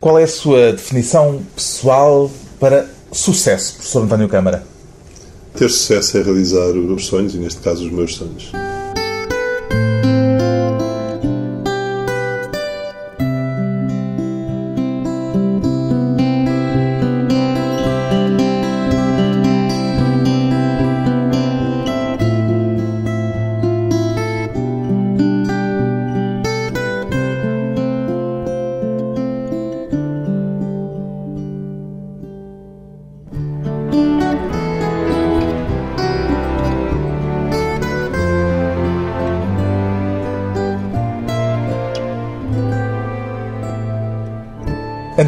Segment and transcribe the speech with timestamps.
[0.00, 4.64] Qual é a sua definição pessoal para sucesso, professor António Câmara?
[5.56, 8.52] Ter sucesso é realizar os sonhos, e neste caso os meus sonhos.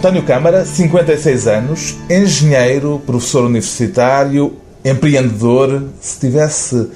[0.00, 5.82] António Câmara, 56 anos, engenheiro, professor universitário, empreendedor.
[6.00, 6.88] Se tivesse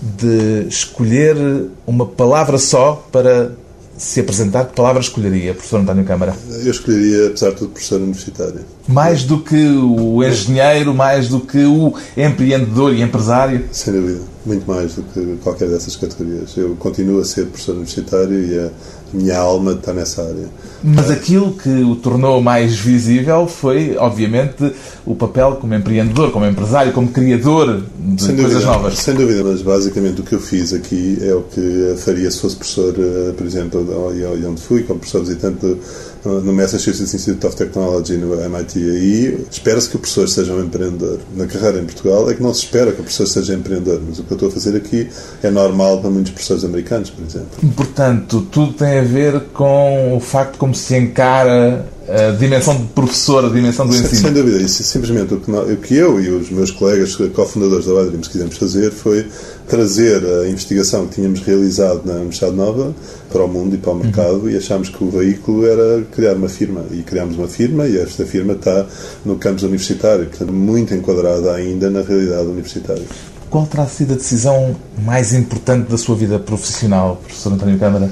[0.00, 1.36] de escolher
[1.84, 3.50] uma palavra só para
[3.98, 6.32] se apresentar, que palavra escolheria, professor António Câmara?
[6.48, 8.60] Eu escolheria, apesar de tudo, professor universitário.
[8.86, 13.64] Mais do que o engenheiro, mais do que o empreendedor e empresário?
[13.72, 16.54] Sem dúvida, muito mais do que qualquer dessas categorias.
[16.56, 18.70] Eu continuo a ser professor universitário e a
[19.14, 20.46] minha alma está nessa área.
[20.82, 24.72] Mas aquilo que o tornou mais visível foi, obviamente,
[25.06, 28.98] o papel como empreendedor, como empresário, como criador de sem coisas dúvida, novas.
[28.98, 32.56] Sem dúvida, mas basicamente o que eu fiz aqui é o que faria se fosse
[32.56, 35.76] professor, eh, por exemplo, e onde fui, como professor visitante
[36.24, 38.73] no Massachusetts Institute of Technology, no MIT.
[38.78, 41.20] Aí espera-se que o professor seja um empreendedor.
[41.36, 44.18] Na carreira em Portugal é que não se espera que o professor seja empreendedor, mas
[44.18, 45.08] o que eu estou a fazer aqui
[45.42, 47.72] é normal para muitos professores americanos, por exemplo.
[47.76, 53.44] Portanto, tudo tem a ver com o facto como se encara a dimensão de professor,
[53.44, 54.20] a dimensão do Sem, ensino.
[54.22, 57.16] sem dúvida, isso é simplesmente o que, nós- o que eu e os meus colegas
[57.34, 59.26] cofundadores da Wadrims quisemos fazer foi
[59.66, 62.94] trazer a investigação que tínhamos realizado na Universidade Nova
[63.32, 66.48] para o mundo e para o mercado e achámos que o veículo era criar uma
[66.48, 68.86] firma e criámos uma firma e esta firma está
[69.24, 73.02] no campus universitário, portanto muito enquadrada ainda na realidade universitária.
[73.48, 74.74] Qual terá sido a decisão
[75.04, 78.10] mais importante da sua vida profissional, professor António Câmara?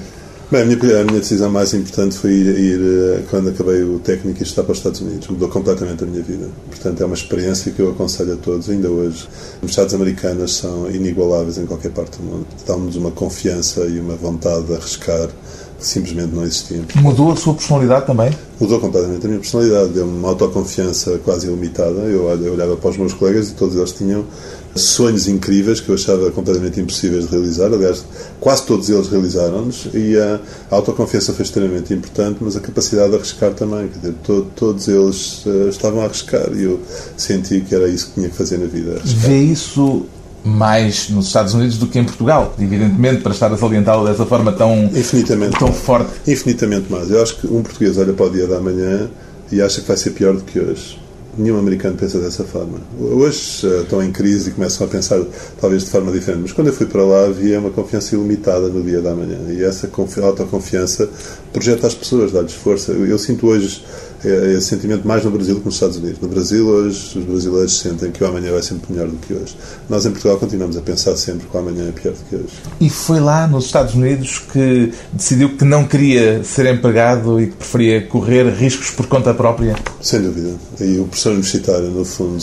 [0.53, 3.99] Bem, a minha, a minha decisão mais importante foi ir, ir, eh, quando acabei o
[3.99, 5.27] técnico e estar para os Estados Unidos.
[5.29, 6.47] Mudou completamente a minha vida.
[6.69, 9.27] Portanto, é uma experiência que eu aconselho a todos, ainda hoje.
[9.31, 12.47] As universidades americanas são inigualáveis em qualquer parte do mundo.
[12.67, 15.31] Dão-nos uma confiança e uma vontade de arriscar
[15.79, 16.85] que simplesmente não existiam.
[16.97, 18.31] Mudou a sua personalidade também?
[18.61, 22.01] Mudou completamente a minha personalidade, deu-me uma autoconfiança quase ilimitada.
[22.01, 24.27] Eu, eu olhava para os meus colegas e todos eles tinham
[24.75, 27.67] sonhos incríveis que eu achava completamente impossíveis de realizar.
[27.67, 28.05] Aliás,
[28.41, 30.41] quase todos eles realizaram-nos e a
[30.71, 33.89] autoconfiança foi extremamente importante, mas a capacidade de arriscar também.
[33.89, 36.81] Quer dizer, to- todos eles eh, estavam a arriscar e eu
[37.17, 38.93] senti que era isso que tinha que fazer na vida.
[38.99, 39.21] arriscar.
[39.29, 40.07] Vê isso
[40.45, 44.51] mais nos Estados Unidos do que em Portugal, evidentemente, para estar a salientá-lo dessa forma
[44.53, 45.57] tão, Infinitamente.
[45.59, 46.11] tão forte.
[46.27, 47.11] Infinitamente mais.
[47.11, 49.09] Eu acho que um português olha para o dia da manhã
[49.53, 50.99] e acha que vai ser pior do que hoje.
[51.37, 52.79] Nenhum americano pensa dessa forma.
[53.01, 55.19] Hoje estão em crise e começam a pensar
[55.61, 58.83] talvez de forma diferente, mas quando eu fui para lá havia uma confiança ilimitada no
[58.83, 61.09] dia da manhã e essa confi- autoconfiança
[61.53, 62.93] projeta as pessoas, dá-lhes força.
[62.93, 63.83] Eu, eu sinto hoje
[64.25, 66.19] eh, esse sentimento mais no Brasil que nos Estados Unidos.
[66.21, 69.57] No Brasil, hoje, os brasileiros sentem que o amanhã vai sempre melhor do que hoje.
[69.89, 72.55] Nós em Portugal continuamos a pensar sempre que o amanhã é pior do que hoje.
[72.81, 77.57] E foi lá nos Estados Unidos que decidiu que não queria ser empregado e que
[77.57, 79.77] preferia correr riscos por conta própria.
[80.01, 80.51] Sem dúvida.
[80.81, 82.43] E o professor universitário, no fundo,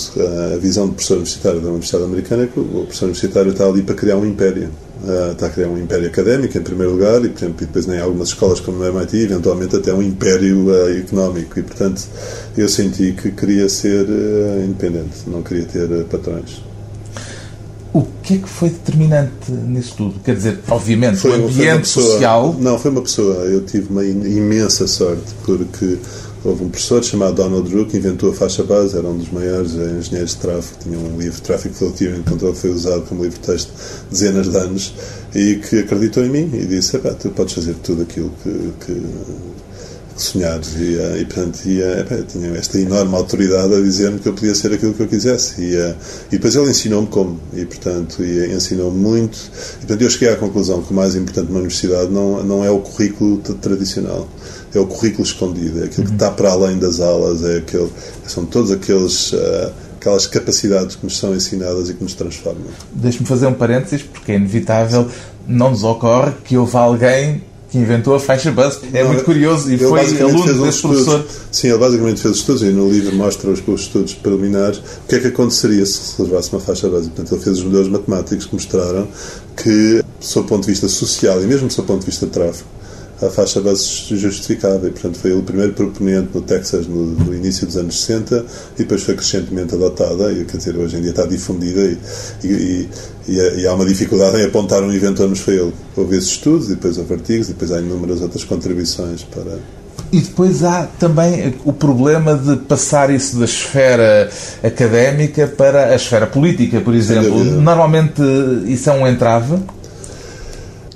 [0.54, 3.82] a visão do professor universitário da Universidade Americana é que o professor universitário está ali
[3.82, 4.70] para criar um império.
[5.06, 7.88] Ah, Está a criar um império académico, em primeiro lugar, e, por exemplo, e depois
[7.88, 11.60] em algumas escolas, como no MIT, eventualmente até um império ah, económico.
[11.60, 12.04] E, portanto,
[12.58, 14.06] eu senti que queria ser
[14.64, 16.62] independente, não queria ter patrões.
[17.92, 20.20] O que é que foi determinante nisso tudo?
[20.24, 22.56] Quer dizer, obviamente, o foi uma ambiente pessoa- social.
[22.60, 23.34] Não, foi uma pessoa.
[23.46, 25.98] Eu tive uma imensa sorte porque
[26.44, 29.74] houve um professor chamado Donald Drew que inventou a faixa base, era um dos maiores
[29.74, 33.46] engenheiros de tráfego, tinha um livro Traffic Flow Theory, que foi usado como livro de
[33.46, 33.72] texto
[34.10, 34.94] dezenas de anos
[35.36, 39.02] e que acreditou em mim e disse: "Epá, tu podes fazer tudo aquilo que, que,
[40.20, 40.76] que sonhares.
[40.76, 44.34] E, eh, e portanto, e, eh, epá, tinha esta enorme autoridade a dizer-me que eu
[44.34, 45.62] podia ser aquilo que eu quisesse.
[45.62, 45.96] E, eh,
[46.28, 49.38] e depois ele ensinou-me como, e portanto, e, ensinou-me muito.
[49.38, 52.70] E, portanto, eu cheguei à conclusão que o mais importante numa universidade não, não é
[52.70, 54.28] o currículo tradicional,
[54.74, 57.90] é o currículo escondido, é aquilo que está para além das aulas, é aquele,
[58.28, 59.32] são todos aqueles.
[59.34, 62.64] eh, Aquelas capacidades que nos são ensinadas e que nos transformam.
[62.94, 65.10] Deixe-me fazer um parênteses, porque é inevitável,
[65.46, 68.80] não nos ocorre que houve alguém que inventou a faixa buzz.
[68.94, 71.26] É Não, muito curioso e ele foi aluno desse estudos- professor.
[71.52, 75.16] Sim, ele basicamente fez estudos e no livro mostra os, os estudos preliminares o que
[75.16, 77.10] é que aconteceria se se levasse uma faixa base.
[77.10, 79.08] Portanto, ele fez os modelos matemáticos que mostraram
[79.56, 82.32] que, sob o ponto de vista social e mesmo sob o ponto de vista de
[82.32, 82.68] tráfego,
[83.22, 83.84] a faixa base
[84.16, 84.88] justificava.
[84.88, 88.46] E, portanto, foi ele o primeiro proponente no Texas no, no, início dos anos 60
[88.76, 90.32] e depois foi crescentemente adotada.
[90.32, 91.98] E, quer dizer, hoje em dia está difundida e,
[92.44, 92.90] e,
[93.28, 95.74] e, e há uma dificuldade em apontar um evento onde foi ele.
[95.96, 99.60] Houve esses estudos, depois houve artigos, depois há inúmeras outras contribuições para.
[100.12, 104.28] E depois há também o problema de passar isso da esfera
[104.64, 107.44] académica para a esfera política, por exemplo.
[107.44, 108.22] Normalmente
[108.66, 109.56] isso é um entrave?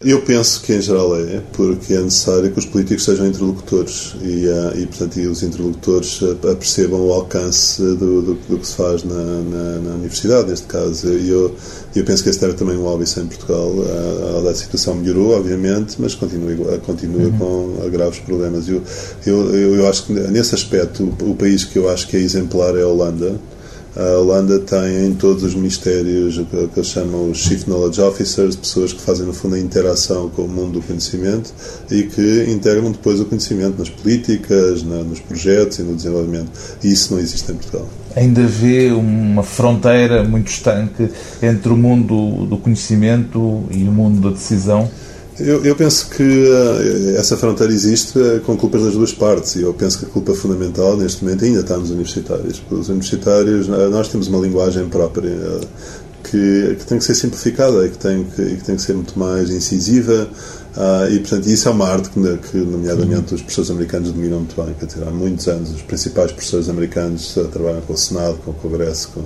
[0.03, 4.47] Eu penso que em geral é, porque é necessário que os políticos sejam interlocutores e,
[4.47, 8.75] uh, e portanto, e os interlocutores uh, percebam o alcance do, do, do que se
[8.75, 11.07] faz na, na, na, universidade, neste caso.
[11.07, 11.55] E eu,
[11.95, 13.69] eu penso que esse era também um óbvio em Portugal.
[13.69, 17.77] Uh, a situação melhorou, obviamente, mas continua, continua uhum.
[17.77, 18.67] com graves problemas.
[18.67, 18.83] Eu,
[19.25, 22.75] eu, eu acho que nesse aspecto, o, o país que eu acho que é exemplar
[22.75, 23.39] é a Holanda
[23.95, 28.55] a Holanda tem em todos os ministérios o que eles chamam os Chief Knowledge Officers,
[28.55, 31.53] pessoas que fazem no fundo a interação com o mundo do conhecimento
[31.91, 36.49] e que integram depois o conhecimento nas políticas, na, nos projetos e no desenvolvimento.
[36.83, 37.87] E isso não existe em Portugal.
[38.15, 41.09] Ainda vê uma fronteira muito estanque
[41.41, 44.89] entre o mundo do conhecimento e o mundo da decisão?
[45.39, 49.63] Eu, eu, penso que uh, essa fronteira existe uh, com culpas das duas partes e
[49.63, 52.61] eu penso que a culpa fundamental neste momento ainda está nos universitários.
[52.69, 55.31] Os universitários, uh, nós temos uma linguagem própria
[56.23, 59.17] que, que, tem que ser simplificada e que tem que, que, tem que ser muito
[59.17, 60.29] mais incisiva
[61.11, 64.73] e, portanto, isso é uma arte que, que nomeadamente, os professores americanos dominam muito bem.
[64.79, 68.53] Quer dizer, há muitos anos os principais professores americanos trabalham com o Senado, com o
[68.55, 69.21] Congresso, com,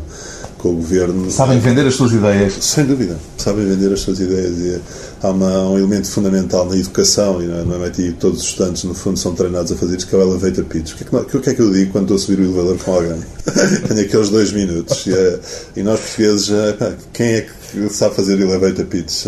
[0.57, 1.30] com o Governo.
[1.31, 2.54] Sabem vender as suas ideias.
[2.62, 3.18] Sem dúvida.
[3.38, 4.81] Sabem vender as suas ideias e
[5.21, 9.18] há uma, um elemento fundamental na educação e no MIT todos os estudantes no fundo
[9.18, 10.94] são treinados a fazer isto que é o elevator pitch.
[10.94, 12.45] O que é que, o que, é que eu digo quando estou a subir o
[12.45, 13.21] elevador com alguém?
[13.88, 15.39] Tenho aqueles dois minutos e, é,
[15.75, 19.25] e nós portugueses, é, quem é que sabe fazer elevator pitch?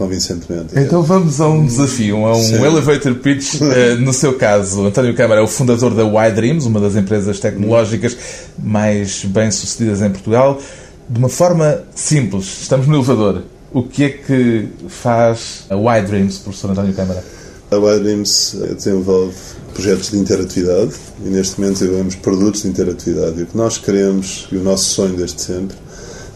[0.00, 0.68] Convincentemente.
[0.78, 2.54] Então vamos a um desafio, a um Sim.
[2.54, 3.60] elevator pitch.
[4.00, 8.16] no seu caso, António Câmara é o fundador da Y Dreams, uma das empresas tecnológicas
[8.58, 10.58] mais bem-sucedidas em Portugal.
[11.06, 13.42] De uma forma simples, estamos no elevador.
[13.74, 17.22] O que é que faz a Y Dreams, professor António Câmara?
[17.70, 19.36] A Y Dreams desenvolve
[19.74, 23.38] projetos de interatividade e neste momento desenvolvemos produtos de interatividade.
[23.38, 25.76] E o que nós queremos, e o nosso sonho desde sempre,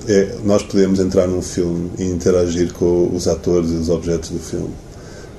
[0.09, 4.39] é nós podemos entrar num filme e interagir com os atores e os objetos do
[4.39, 4.75] filme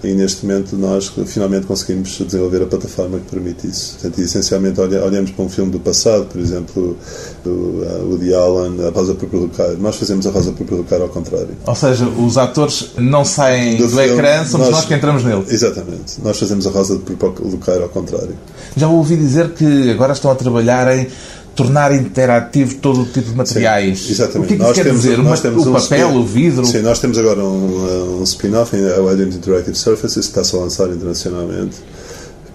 [0.05, 3.93] e neste momento nós finalmente conseguimos desenvolver a plataforma que permite isso.
[3.93, 6.97] Portanto, essencialmente olhamos para um filme do passado, por exemplo,
[7.43, 9.69] do uh, Woody Allen, A Rosa Provocar.
[9.79, 11.49] Nós fazemos A Rosa por Provocar ao contrário.
[11.65, 15.23] Ou seja, os atores não saem do, do filme, ecrã, somos nós, nós, que entramos
[15.23, 15.43] nele.
[15.49, 16.21] Exatamente.
[16.23, 18.35] Nós fazemos A Rosa por Provocar ao contrário.
[18.75, 21.07] Já ouvi dizer que agora estão a trabalhar em
[21.55, 23.99] tornar interativo todo o tipo de materiais.
[24.01, 24.45] Sim, exatamente.
[24.45, 25.17] O que, é que nós quer temos, dizer?
[25.17, 26.65] Nós temos o papel, o vidro?
[26.65, 30.89] Sim, nós temos agora um, um spin-off, a Wide Interactive Surfaces, que está-se a lançar
[30.89, 31.77] internacionalmente,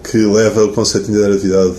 [0.03, 1.75] que leva o conceito de interatividade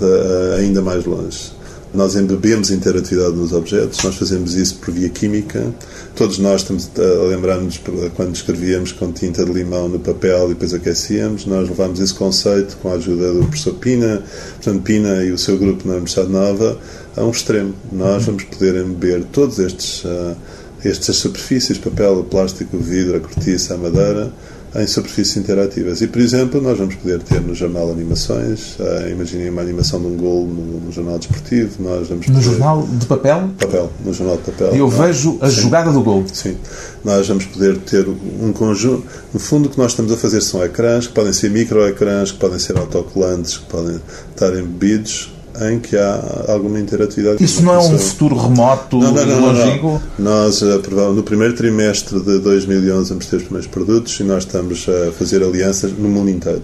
[0.58, 1.51] ainda mais longe.
[1.94, 5.74] Nós embebemos interatividade nos objetos, nós fazemos isso por via química.
[6.16, 7.78] Todos nós estamos a lembrar-nos
[8.16, 11.44] quando escrevíamos com tinta de limão no papel e depois aquecíamos.
[11.44, 14.22] Nós levámos esse conceito com a ajuda do professor Pina,
[14.54, 16.78] portanto, Pina e o seu grupo na Universidade Nova,
[17.14, 17.74] a um extremo.
[17.92, 20.34] Nós vamos poder embeber todos estes, uh,
[20.82, 24.32] estas superfícies, papel, plástico, vidro, a cortiça, a madeira,
[24.74, 26.00] em superfícies interativas.
[26.00, 30.06] E, por exemplo, nós vamos poder ter no jornal animações, uh, imaginem uma animação de
[30.06, 31.82] um gol no, no, jornal desportivo.
[31.82, 33.50] Nós vamos no jornal de papel?
[33.58, 34.74] Papel, no jornal de papel.
[34.74, 36.24] E eu vejo a sim, jogada do gol.
[36.32, 36.56] Sim.
[37.05, 39.06] Nós vamos poder ter um conjunto.
[39.32, 42.38] No fundo, o que nós estamos a fazer são ecrãs, que podem ser microecrãs, que
[42.38, 44.00] podem ser autocolantes, que podem
[44.34, 47.42] estar embebidos em que há alguma interatividade.
[47.42, 50.02] Isso não é um futuro remoto não, não, não, longínquo?
[50.18, 50.80] Nós, eh,
[51.14, 55.42] no primeiro trimestre de 2011, vamos ter os primeiros produtos e nós estamos a fazer
[55.42, 56.62] alianças no mundo inteiro.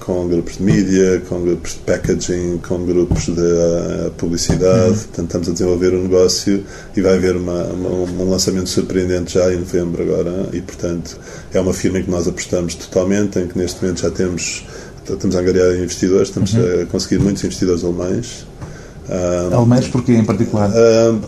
[0.00, 4.90] Com grupos de mídia, com grupos de packaging, com grupos de uh, publicidade.
[4.90, 4.98] Uhum.
[4.98, 6.64] Portanto, estamos a desenvolver um negócio
[6.96, 10.48] e vai haver uma, uma, um lançamento surpreendente já em novembro agora.
[10.52, 11.18] E, portanto,
[11.52, 14.64] é uma firma em que nós apostamos totalmente, em que neste momento já temos
[15.14, 16.82] estamos a angariar investidores, estamos uhum.
[16.82, 18.46] a conseguir muitos investidores alemães.
[19.08, 20.70] Um, alemães porquê em particular?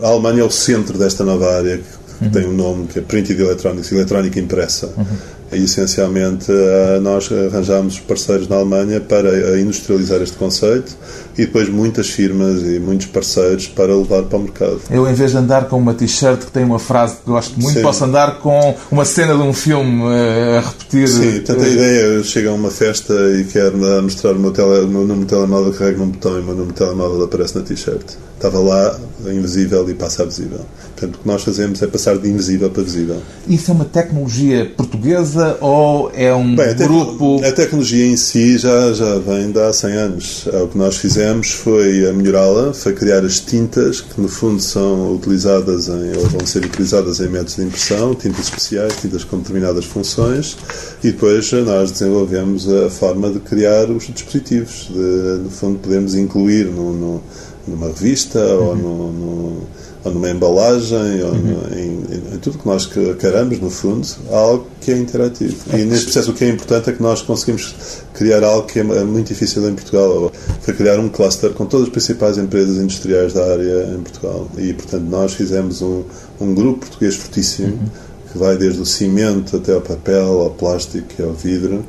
[0.03, 2.31] A Alemanha é o centro desta nova área que uhum.
[2.31, 4.93] tem um nome que é Printed Electronics, eletrónica impressa.
[4.97, 10.97] Uhum e, essencialmente, eh, nós arranjámos parceiros na Alemanha para industrializar este conceito
[11.37, 14.81] e depois muitas firmas e muitos parceiros para levar para o mercado.
[14.91, 17.77] Eu, em vez de andar com uma t-shirt que tem uma frase que gosto muito,
[17.77, 17.83] Sim.
[17.83, 21.09] posso andar com uma cena de um filme eh, a repetir.
[21.09, 24.51] Sim, portanto, a ideia é eu chego a uma festa e quero mostrar o meu,
[24.51, 27.25] tele, o meu número de telemóvel, carrego num botão e o meu número de telemóvel
[27.25, 28.05] aparece na t-shirt.
[28.39, 30.61] Estava lá, invisível e passa a visível.
[30.95, 33.21] Portanto, o que nós fazemos é passar de invisível para visível.
[33.49, 37.45] Isso é uma tecnologia portuguesa ou é um Bem, a grupo.
[37.45, 40.47] A tecnologia em si já, já vem de há 100 anos.
[40.47, 45.89] O que nós fizemos foi melhorá-la, foi criar as tintas, que no fundo são utilizadas
[45.89, 50.57] em, ou vão ser utilizadas em métodos de impressão, tintas especiais, tintas com determinadas funções,
[51.03, 56.67] e depois nós desenvolvemos a forma de criar os dispositivos, de, no fundo, podemos incluir
[56.67, 57.23] no, no,
[57.69, 58.67] numa revista uhum.
[58.67, 59.63] ou no, no
[60.05, 61.39] ou numa embalagem, ou uhum.
[61.39, 65.57] no, em, em, tudo que nós queramos, no fundo, algo que é interativo.
[65.75, 67.75] E neste processo o que é importante é que nós conseguimos
[68.15, 70.33] criar algo que é muito difícil em Portugal.
[70.63, 74.49] Foi criar um cluster com todas as principais empresas industriais da área em Portugal.
[74.57, 76.05] E, portanto, nós fizemos um,
[76.41, 77.89] um grupo português fortíssimo, uhum.
[78.33, 81.85] que vai desde o cimento até ao papel, ao plástico e ao vidro,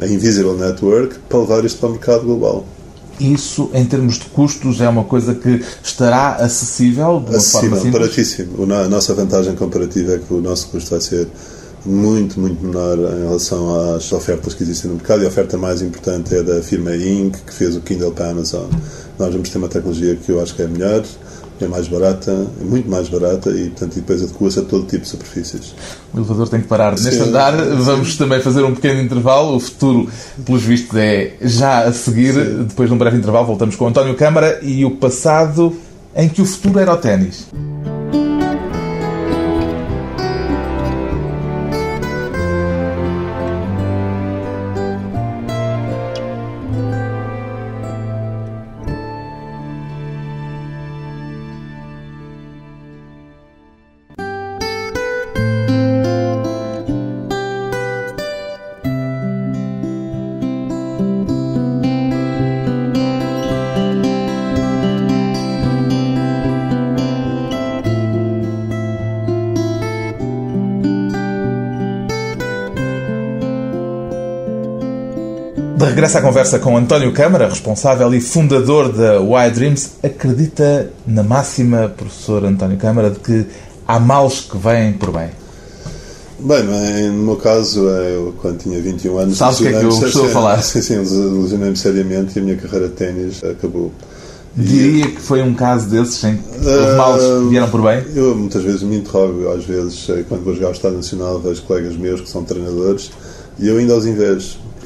[0.00, 2.64] a Invisible Network, para levar isto para o mercado global
[3.20, 7.76] isso, em termos de custos, é uma coisa que estará acessível de uma acessível, forma
[7.76, 7.92] simples?
[7.92, 8.72] baratíssimo.
[8.74, 11.28] A nossa vantagem comparativa é que o nosso custo vai ser
[11.84, 15.82] muito, muito menor em relação às ofertas que existem no mercado e a oferta mais
[15.82, 18.66] importante é da firma Inc., que fez o Kindle para a Amazon.
[19.18, 21.04] Nós vamos ter uma tecnologia que eu acho que é melhor,
[21.64, 25.08] é mais barata, é muito mais barata e, portanto, depois adequa-se a todo tipo de
[25.08, 25.74] superfícies.
[26.12, 27.52] O elevador tem que parar neste sim, andar.
[27.58, 27.76] Sim.
[27.76, 29.56] Vamos também fazer um pequeno intervalo.
[29.56, 30.08] O futuro,
[30.44, 32.34] pelos vistos, é já a seguir.
[32.34, 32.64] Sim.
[32.68, 35.74] Depois de um breve intervalo, voltamos com António Câmara e o passado
[36.14, 37.46] em que o futuro era o ténis.
[76.02, 79.90] Regressa à conversa com António Câmara, responsável e fundador da Y Dreams.
[80.02, 83.46] Acredita na máxima, professor António Câmara, de que
[83.86, 85.28] há males que vêm por bem?
[86.40, 89.38] Bem, no meu caso, eu quando tinha 21 anos...
[89.38, 90.58] Sabes o que é que eu estou a falar?
[90.64, 93.92] Sim, sim, lesionei-me seriamente e a minha carreira de ténis acabou.
[94.56, 98.04] Diria que foi um caso desses em que os males uh, vieram por bem?
[98.12, 101.62] Eu muitas vezes me interrogo, às vezes, eh, quando vou jogar ao Estado Nacional, vejo
[101.62, 103.12] colegas meus que são treinadores
[103.58, 104.04] e eu ainda os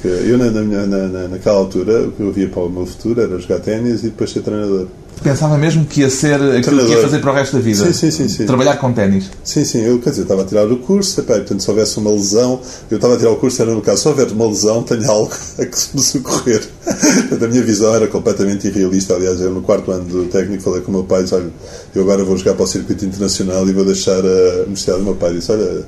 [0.05, 3.21] invejo eu, na, na, na, naquela altura, o que eu via para o meu futuro
[3.21, 4.87] era jogar ténis e depois ser treinador.
[5.23, 6.87] Pensava mesmo que ia ser aquilo treinador.
[6.87, 7.87] que ia fazer para o resto da vida.
[7.87, 8.29] Sim, sim, sim.
[8.29, 8.47] sim.
[8.47, 9.31] Trabalhar com ténis.
[9.43, 9.83] Sim, sim.
[9.83, 12.61] Eu, quer dizer, estava a tirar o curso, epá, portanto, se houvesse uma lesão,
[12.91, 15.33] eu estava a tirar o curso, era no caso, se houver uma lesão, tenho algo
[15.59, 16.63] a que me socorrer.
[16.87, 19.15] a minha visão era completamente irrealista.
[19.15, 21.51] Aliás, eu no quarto ano do técnico falei com o meu pai, disse, olha,
[21.95, 25.01] eu agora vou jogar para o circuito internacional e vou deixar a universidade.
[25.01, 25.85] O meu pai disse, olha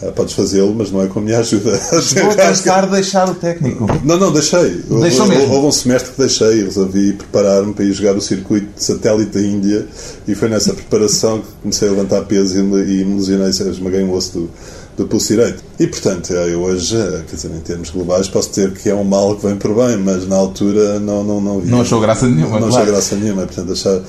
[0.00, 1.72] Uh, podes fazê-lo, mas não é com a minha ajuda.
[2.22, 3.86] Vou tentar deixar o técnico.
[4.04, 4.82] Não, não, deixei.
[5.00, 5.54] Deixou houve, mesmo.
[5.54, 6.62] houve um semestre que deixei.
[6.62, 9.86] Resolvi preparar-me para ir jogar o circuito de satélite da Índia
[10.26, 14.12] e foi nessa preparação que comecei a levantar peso e me, me lesionei, esmaguei um
[14.12, 14.50] osso do,
[14.98, 15.62] do pulso direito.
[15.78, 16.96] E, portanto, eu hoje,
[17.28, 19.96] quer dizer, em termos globais, posso dizer que é um mal que vem por bem,
[19.96, 21.60] mas na altura não, não, não.
[21.60, 22.82] Não achou graça nenhuma, Não claro.
[22.82, 23.42] achou graça nenhuma.
[23.42, 24.00] Portanto, achar...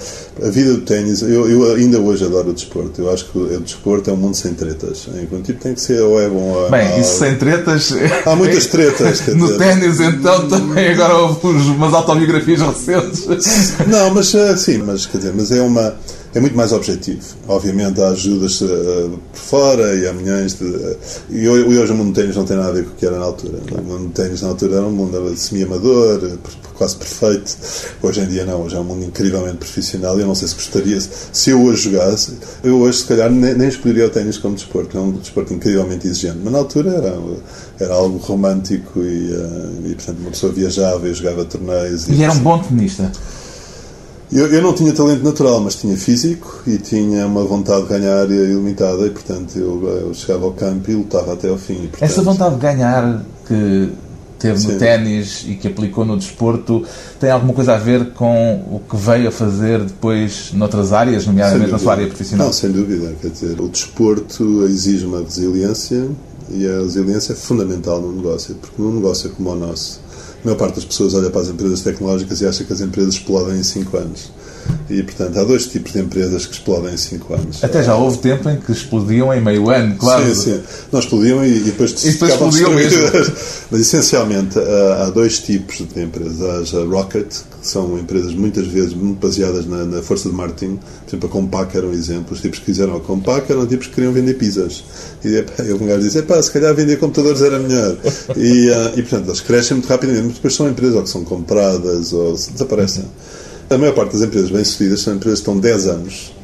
[0.42, 3.02] A vida do ténis, eu, eu ainda hoje adoro o desporto.
[3.02, 5.08] Eu acho que o desporto é um mundo sem tretas.
[5.22, 7.00] Enquanto tipo tem que ser ou é bom ou é Bem, mal.
[7.00, 7.94] isso sem tretas...
[8.26, 9.28] Há muitas tretas.
[9.28, 13.28] no ténis, então, também agora houve umas autobiografias recentes.
[13.86, 15.94] Não, mas eh, sim, mas quer dizer, mas é uma
[16.40, 17.22] é muito mais objetivo.
[17.48, 20.64] Obviamente há ajudas uh, por fora e há milhões de.
[20.64, 20.98] Uh,
[21.30, 23.20] e hoje o mundo de ténis não tem nada a ver com o que era
[23.20, 23.60] na altura.
[23.72, 26.38] O mundo de ténis na altura era um mundo semi-amador,
[26.76, 27.58] quase perfeito.
[28.02, 30.56] Hoje em dia não, hoje é um mundo incrivelmente profissional e eu não sei se
[30.56, 30.98] gostaria.
[31.00, 34.98] Se eu hoje jogasse, eu hoje se calhar nem, nem escolheria o ténis como desporto,
[34.98, 36.40] é um desporto incrivelmente exigente.
[36.42, 37.20] Mas na altura era,
[37.82, 42.08] era algo romântico e, uh, e portanto uma pessoa viajava e jogava torneios.
[42.08, 43.12] E, e era um bom tenista.
[44.32, 48.30] Eu, eu, não tinha talento natural, mas tinha físico e tinha uma vontade de ganhar
[48.30, 51.74] ilimitada e, portanto, eu, eu chegava ao campo e lutava até ao fim.
[51.74, 52.04] E, portanto...
[52.04, 53.90] Essa vontade de ganhar que
[54.40, 56.84] teve no ténis e que aplicou no desporto
[57.20, 61.72] tem alguma coisa a ver com o que veio a fazer depois noutras áreas, nomeadamente
[61.72, 62.48] na sua área profissional?
[62.48, 63.14] Não, sem dúvida.
[63.22, 66.08] Quer dizer, o desporto exige uma resiliência
[66.50, 70.00] e a resiliência é fundamental no negócio, porque num negócio como o nosso
[70.44, 73.16] a maior parte das pessoas olha para as empresas tecnológicas e acha que as empresas
[73.16, 74.32] explodem em 5 anos.
[74.90, 77.64] E, portanto, há dois tipos de empresas que explodem em 5 anos.
[77.64, 80.26] Até já houve tempo em que explodiam em meio ano, claro.
[80.34, 80.62] Sim, sim.
[80.92, 83.00] Não explodiam e, e depois, e depois explodiam mesmo.
[83.70, 86.74] Mas, essencialmente, há dois tipos de empresas.
[86.74, 87.28] Há a Rocket,
[87.62, 90.78] são empresas muitas vezes muito baseadas na, na força de marketing.
[90.78, 92.34] Por exemplo, a Compaq era um exemplo.
[92.34, 94.84] Os tipos que fizeram a Compaq eram tipos que queriam vender pizzas.
[95.24, 97.98] E epá, um gajo disse, epá, se calhar vender computadores era melhor.
[98.38, 101.24] e, uh, e, portanto, eles crescem muito rapidamente, mas depois são empresas ou que são
[101.24, 103.06] compradas ou desaparecem.
[103.70, 106.39] A maior parte das empresas bem-sucedidas são empresas que estão 10 anos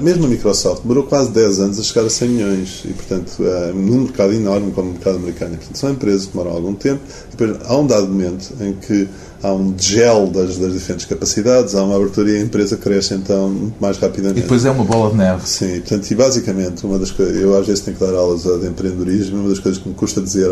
[0.00, 3.72] mesmo a Microsoft demorou quase 10 anos a chegar a 100 milhões e, portanto, é,
[3.72, 5.54] num mercado enorme como o mercado americano.
[5.54, 8.72] E, portanto, são empresas que demoram algum tempo e depois há um dado momento em
[8.74, 9.08] que
[9.42, 13.48] há um gel das, das diferentes capacidades, há uma abertura e a empresa cresce então
[13.48, 14.40] muito mais rapidamente.
[14.40, 15.48] E depois é uma bola de neve.
[15.48, 18.66] Sim, portanto, e basicamente, uma das coisas, eu às vezes tenho que dar aulas de
[18.66, 20.48] empreendedorismo, uma das coisas que me custa dizer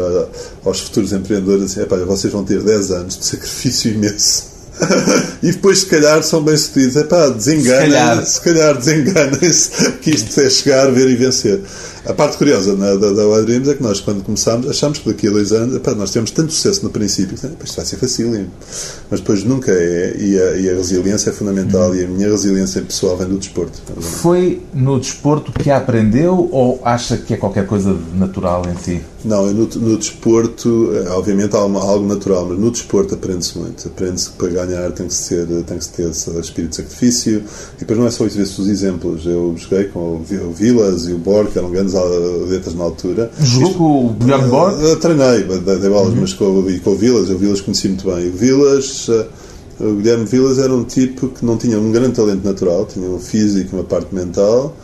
[0.64, 4.57] aos futuros empreendedores é, pá, vocês vão ter 10 anos de sacrifício imenso
[5.42, 6.96] e depois, se calhar, são bem-sucedidos.
[6.96, 11.60] É pá, desenganem se calhar, desenganem-se que isto é chegar, ver e vencer.
[12.04, 15.28] A parte curiosa né, da, da Wild é que nós, quando começámos, achámos que daqui
[15.28, 18.48] a dois anos, epá, nós tivemos tanto sucesso no princípio, que isto vai ser fácil,
[19.10, 22.82] mas depois nunca é, e a, e a resiliência é fundamental, e a minha resiliência
[22.82, 23.80] pessoal vem do desporto.
[24.00, 29.02] Foi no desporto que aprendeu ou acha que é qualquer coisa natural em si?
[29.24, 33.88] Não, no, no desporto, eh, obviamente há uma, algo natural, mas no desporto aprende-se muito.
[33.88, 37.42] Aprende-se que para ganhar tem que, ser, tem que ter espírito de sacrifício,
[37.76, 39.26] e depois não é só isso, vê-se os exemplos.
[39.26, 41.87] Eu joguei com o Vilas e o Borg, que eram grandes
[42.48, 43.30] letras na altura.
[43.40, 44.82] Jogou com o Guilherme Borg?
[44.82, 46.20] Uh, treinei, dei bolas, uhum.
[46.20, 48.28] mas com, e com o Vilas, o Vilas conheci muito bem.
[48.28, 49.26] O Vilas, uh,
[49.80, 53.18] o Guilherme Vilas era um tipo que não tinha um grande talento natural, tinha um
[53.18, 54.74] físico uma parte mental,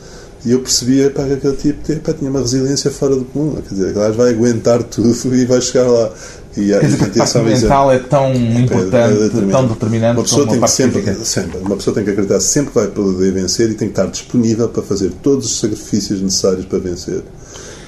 [0.45, 3.55] e eu percebia pá, que aquele tipo pá, tinha uma resiliência fora do comum.
[3.55, 6.11] Quer dizer, que vai aguentar tudo e vai chegar lá.
[6.57, 10.47] E, Quer dizer, que a parte mental é tão importante, é tão determinante uma pessoa
[10.47, 13.75] tem que sempre, sempre, Uma pessoa tem que acreditar sempre que vai poder vencer e
[13.75, 17.23] tem que estar disponível para fazer todos os sacrifícios necessários para vencer.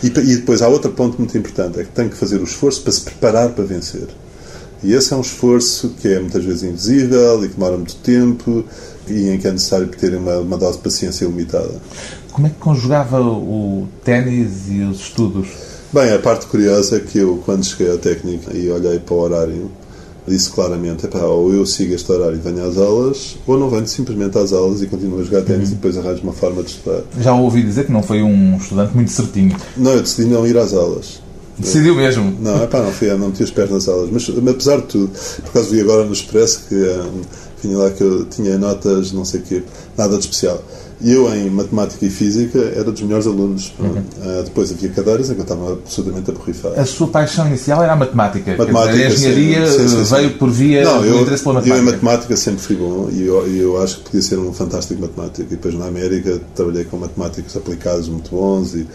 [0.03, 2.83] E, e depois há outro ponto muito importante, é que tem que fazer o esforço
[2.83, 4.09] para se preparar para vencer.
[4.83, 8.65] E esse é um esforço que é muitas vezes invisível e que demora muito tempo
[9.09, 11.75] e em que é necessário ter uma, uma dose de paciência limitada.
[12.33, 15.49] Como é que conjugava o ténis e os estudos?
[15.97, 19.19] Bem, a parte curiosa é que eu, quando cheguei à técnica e olhei para o
[19.19, 19.71] horário,
[20.29, 24.37] disse claramente: ou eu sigo este horário e venho às aulas, ou não venho simplesmente
[24.37, 25.73] às aulas e continuo a jogar ténis uhum.
[25.73, 27.01] e depois arranjo uma forma de estudar.
[27.19, 29.57] Já ouvi dizer que não foi um estudante muito certinho.
[29.75, 31.23] Não, eu decidi não ir às aulas.
[31.59, 32.37] Decidiu mesmo?
[32.43, 34.11] Não, epá, não fui, não tinha os pés nas aulas.
[34.13, 35.11] Mas, apesar de tudo,
[35.45, 37.23] por causa vi agora no Expresso que um,
[37.63, 39.63] vinha lá que eu tinha notas, não sei o quê,
[39.97, 40.63] nada de especial.
[41.01, 43.73] E eu, em matemática e física, era dos melhores alunos.
[43.79, 43.99] Uhum.
[43.99, 46.81] Uh, depois havia cadeiras em que eu estava absolutamente aborrifado.
[46.81, 48.57] A sua paixão inicial era a matemática?
[48.57, 50.15] Matemática, a engenharia sim, sim, sim.
[50.15, 51.85] veio por via Não, do eu, interesse pela matemática?
[51.85, 55.01] Eu, em matemática, sempre fui bom e eu, eu acho que podia ser um fantástico
[55.01, 55.43] matemático.
[55.43, 58.87] E depois, na América, trabalhei com matemáticos aplicados muito bons e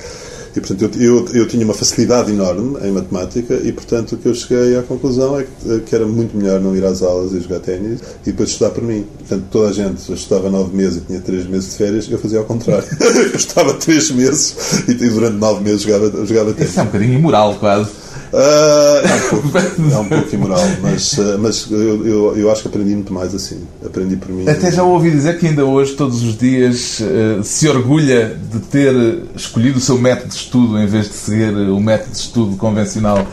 [0.55, 4.27] e, portanto, eu, eu, eu, tinha uma facilidade enorme em matemática e, portanto, o que
[4.27, 7.39] eu cheguei à conclusão é que, que era muito melhor não ir às aulas e
[7.39, 9.05] jogar ténis e depois estudar por mim.
[9.19, 12.39] Portanto, toda a gente estudava nove meses e tinha três meses de férias, eu fazia
[12.39, 12.87] ao contrário.
[12.99, 14.55] eu estava três meses
[14.87, 16.71] e, durante nove meses jogava, jogava ténis.
[16.71, 18.00] Isso é um bocadinho imoral, quase.
[18.33, 22.61] Uh, é, um pouco, é um pouco imoral, mas, uh, mas eu, eu, eu, acho
[22.61, 23.61] que aprendi muito mais assim.
[23.85, 24.47] Aprendi por mim.
[24.47, 29.23] Até já ouvi dizer que ainda hoje, todos os dias, uh, se orgulha de ter
[29.35, 33.27] escolhido o seu método de estudo em vez de seguir o método de estudo convencional.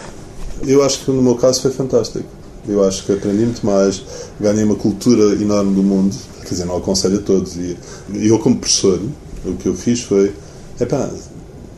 [0.67, 2.25] Eu acho que no meu caso foi fantástico.
[2.67, 4.03] Eu acho que aprendi muito mais,
[4.41, 6.15] ganhei uma cultura enorme do mundo.
[6.43, 7.57] Quer dizer, não aconselho a todos.
[7.57, 7.77] E
[8.15, 9.01] eu, como professor,
[9.45, 10.33] o que eu fiz foi.
[10.81, 11.09] Epá,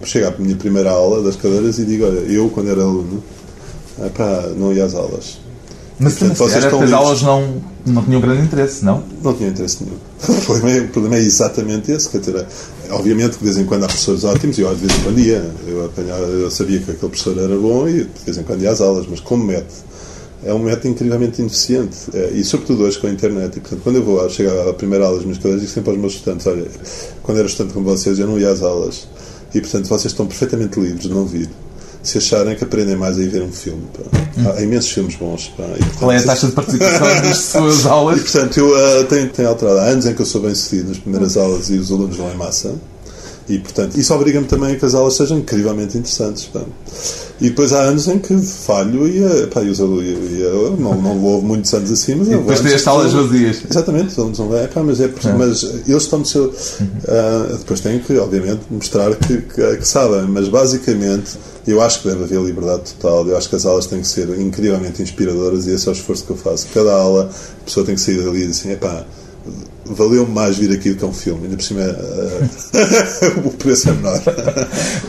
[0.06, 3.22] chego à minha primeira aula das cadeiras e digo: Olha, eu, quando era aluno,
[4.04, 5.38] epá, não ia às aulas.
[5.98, 9.04] Mas Portanto, vocês estão as aulas não, não tinham grande interesse, não?
[9.22, 9.98] Não tinham interesse nenhum.
[10.26, 12.08] O problema, é, o problema é exatamente esse.
[12.08, 12.46] Quer dizer,
[12.88, 15.18] obviamente que de vez em quando há professores ótimos e eu de vez em quando
[15.18, 15.50] ia.
[15.66, 18.70] Eu, apanhava, eu sabia que aquele professor era bom e de vez em quando ia
[18.70, 19.90] às aulas, mas como método
[20.42, 23.96] é um método incrivelmente ineficiente é, e sobretudo hoje com a internet e portanto quando
[23.96, 26.66] eu vou chegar à primeira aula dos meus colegas digo sempre aos meus estudantes olha,
[27.22, 29.06] quando era estudante como vocês eu não ia às aulas
[29.54, 31.48] e portanto vocês estão perfeitamente livres de não vir
[32.02, 33.82] se acharem que aprendem mais a ir ver um filme.
[33.92, 34.54] Pá.
[34.56, 35.48] Há imensos filmes bons.
[35.48, 35.64] Pá.
[35.64, 38.18] E, portanto, Qual é a taxa de participação das suas aulas?
[38.18, 39.78] E, portanto, eu uh, tenho, tenho alterado.
[39.78, 42.30] Há anos em que eu sou bem sucedido nas primeiras aulas e os alunos vão
[42.32, 42.74] em massa.
[43.50, 46.44] E, portanto, isso obriga-me também a que as aulas sejam incrivelmente interessantes.
[46.44, 46.60] Pá.
[47.40, 50.94] E depois há anos em que falho e, eh, pá, e, os, e eu não,
[50.94, 53.62] não vou muitos anos assim, mas e depois tem as salas vazias.
[53.68, 55.32] Exatamente, os alunos vão ver, pá, mas, é, é.
[55.36, 56.44] mas eles estão no seu.
[56.44, 61.32] Uh, depois têm que, obviamente, mostrar que, que, que, sabem, mas basicamente
[61.66, 63.26] eu acho que deve haver liberdade total.
[63.26, 66.24] Eu acho que as aulas têm que ser incrivelmente inspiradoras e esse é o esforço
[66.24, 66.68] que eu faço.
[66.72, 67.30] Cada aula,
[67.62, 69.04] a pessoa tem que sair dali e dizer assim: é pá
[69.94, 71.44] valeu mais vir aqui do que um filme.
[71.44, 74.22] Ainda por cima, uh, o preço é menor.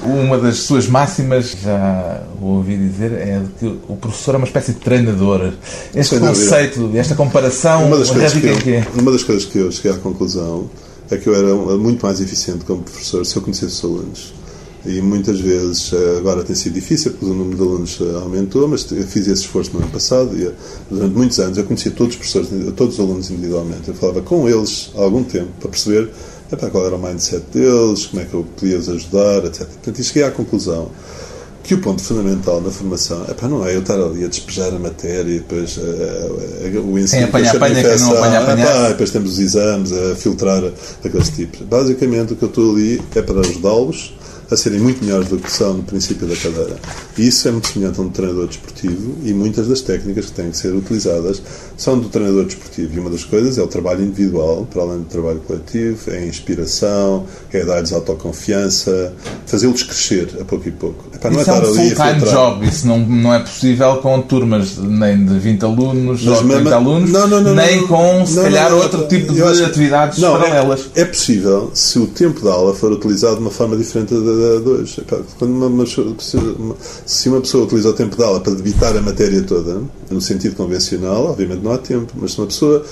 [0.03, 4.73] Uma das suas máximas, já o ouvi dizer, é que o professor é uma espécie
[4.73, 5.53] de treinador.
[5.93, 9.91] Este conceito, esta comparação, uma das, coisas que eu, uma das coisas que eu cheguei
[9.91, 10.69] à conclusão
[11.09, 14.40] é que eu era muito mais eficiente como professor se eu conhecesse os alunos
[14.85, 18.67] e muitas vezes eh, agora tem sido difícil porque o número de alunos eh, aumentou,
[18.67, 20.51] mas eu fiz esse esforço no ano passado e eh,
[20.89, 23.89] durante muitos anos eu conhecia todos os professores, todos os alunos individualmente.
[23.89, 26.09] Eu falava com eles há algum tempo para perceber
[26.51, 29.67] epá, qual era o mindset deles, como é que eu podia os ajudar, etc.
[29.67, 30.89] Portanto, e cheguei à conclusão
[31.63, 34.79] que o ponto fundamental na formação epá, não é eu estar ali a despejar a
[34.79, 37.21] matéria e depois uh, uh, o ensino.
[37.21, 38.65] Quem apanha, apanha, quem não apanha, apanha.
[38.65, 40.63] Epá, depois temos os exames a filtrar
[41.05, 41.61] aqueles tipos.
[41.61, 44.15] Basicamente, o que eu estou ali é para ajudá-los
[44.51, 46.75] a serem muito melhores do que são no princípio da cadeira.
[47.17, 50.51] E isso é muito semelhante a um treinador desportivo e muitas das técnicas que têm
[50.51, 51.41] que ser utilizadas
[51.77, 52.95] são do treinador desportivo.
[52.95, 56.25] E uma das coisas é o trabalho individual, para além do trabalho coletivo, é a
[56.25, 59.13] inspiração, é dar-lhes autoconfiança,
[59.45, 61.05] fazê-los crescer a pouco e pouco.
[61.15, 64.21] Epá, não é isso é, é um full-time job, isso não, não é possível com
[64.21, 68.25] turmas nem de 20 alunos Mas, ou 30 mas, alunos, não, não, não, nem com,
[68.25, 70.89] se calhar, outro tipo de atividades paralelas.
[70.93, 74.40] É, é possível se o tempo da aula for utilizado de uma forma diferente da
[74.41, 75.03] hoje.
[75.37, 79.41] Quando uma, uma, se uma pessoa utiliza o tempo de aula para debitar a matéria
[79.43, 82.85] toda, no sentido convencional, obviamente não há tempo, mas se uma pessoa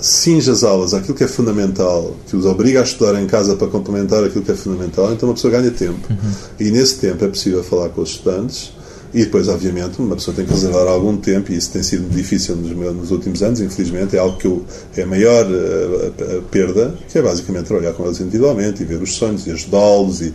[0.00, 3.66] cinge as aulas àquilo que é fundamental, que os obriga a estudar em casa para
[3.66, 6.00] complementar aquilo que é fundamental, então uma pessoa ganha tempo.
[6.08, 6.32] Uhum.
[6.60, 8.72] E nesse tempo é possível falar com os estudantes
[9.12, 12.56] e depois, obviamente, uma pessoa tem que reservar algum tempo, e isso tem sido difícil
[12.56, 14.62] nos, meus, nos últimos anos, infelizmente, é algo que eu,
[14.96, 18.86] é a maior a, a, a perda, que é basicamente trabalhar com eles individualmente e
[18.86, 20.20] ver os sonhos e ajudá-los.
[20.20, 20.32] E,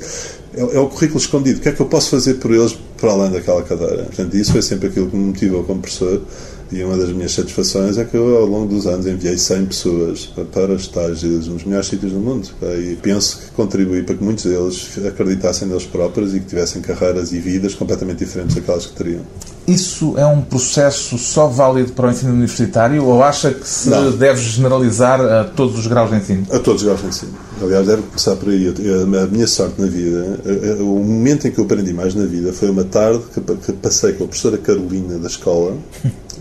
[0.55, 1.59] é, é, o currículo escondido.
[1.59, 4.03] O que é que eu posso fazer por eles para além daquela cadeira?
[4.03, 6.21] Portanto, isso foi sempre aquilo que me motivou como professor
[6.73, 10.25] e uma das minhas satisfações é que eu, ao longo dos anos, enviei 100 pessoas
[10.51, 12.49] para estágios nos melhores sítios do mundo.
[12.63, 17.31] E penso que contribuí para que muitos deles acreditassem neles próprios e que tivessem carreiras
[17.31, 19.21] e vidas completamente diferentes daquelas que teriam.
[19.67, 24.11] Isso é um processo só válido para o ensino universitário ou acha que se Não.
[24.11, 26.47] deve generalizar a todos os graus de ensino?
[26.51, 27.31] A todos os graus de ensino.
[27.61, 28.67] Aliás, deve começar por aí.
[28.67, 30.39] A minha sorte na vida,
[30.81, 33.23] o momento em que eu aprendi mais na vida foi uma tarde
[33.65, 35.77] que passei com a professora Carolina da escola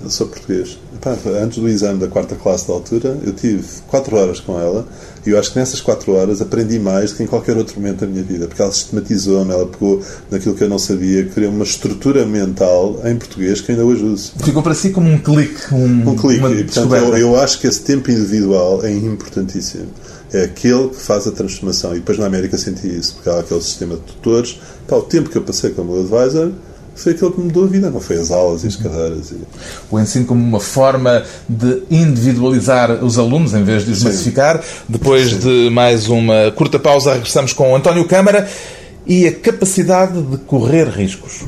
[0.02, 0.78] eu sou português.
[0.94, 4.86] Epá, antes do exame da quarta classe da altura, eu tive quatro horas com ela
[5.26, 8.00] e eu acho que nessas quatro horas aprendi mais do que em qualquer outro momento
[8.00, 11.64] da minha vida, porque ela sistematizou-me, ela pegou naquilo que eu não sabia, criou uma
[11.64, 14.32] estrutura mental em português que ainda hoje uso.
[14.42, 16.44] Ficou para si como um clique, um, um clique.
[16.44, 19.88] E, portanto, eu, eu acho que esse tempo individual é importantíssimo
[20.32, 21.92] é aquele que faz a transformação.
[21.92, 24.58] E depois na América senti isso, porque há aquele sistema de tutores.
[24.86, 26.52] Pá, o tempo que eu passei como advisor
[26.94, 29.30] foi aquilo que me mudou a vida, não foi as aulas e as cadeiras.
[29.30, 29.36] E...
[29.90, 34.04] O ensino como uma forma de individualizar os alunos em vez de os Sim.
[34.06, 34.62] massificar.
[34.88, 35.38] Depois Sim.
[35.38, 38.48] de mais uma curta pausa, regressamos com António Câmara
[39.06, 41.42] e a capacidade de correr riscos.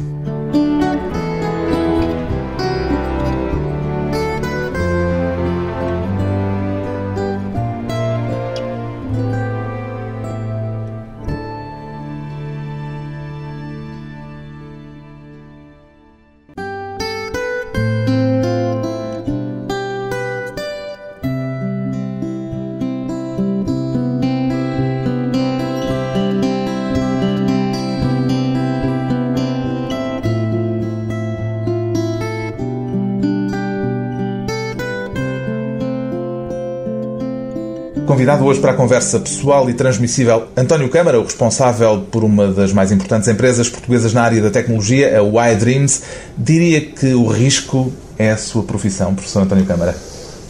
[38.34, 42.72] Convidado hoje para a conversa pessoal e transmissível, António Câmara, o responsável por uma das
[42.72, 46.02] mais importantes empresas portuguesas na área da tecnologia, a Y-Dreams,
[46.36, 49.94] diria que o risco é a sua profissão, professor António Câmara.